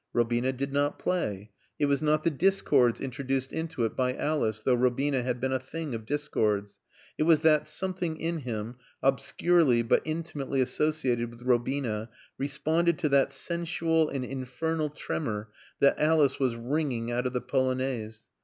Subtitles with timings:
[0.13, 1.51] Robina did not play.
[1.77, 5.59] It was not the discords introduced into it by Alice, though Robina had been a
[5.59, 6.79] thing of discords.
[7.19, 12.09] It was that something in him, obscurely but intimately associated with Robina,
[12.39, 15.49] responded to that sensual and infernal tremor
[15.81, 18.23] that Alice was wringing out of the Polonaise.